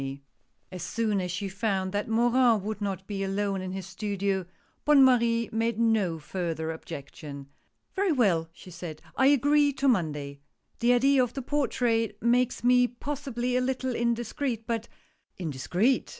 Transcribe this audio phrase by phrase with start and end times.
[0.01, 0.19] THE PORTRAIT.
[0.71, 4.47] 131 As soon as she found that Morin would not be alone in his studio,
[4.83, 7.47] Bonne Marie made no further objection.
[7.93, 10.39] "Very well," she said, "I agree to Monday,
[10.79, 14.87] The idea of the portrait makes me possibly a little indis creet, but
[15.37, 16.09] ""Indiscreet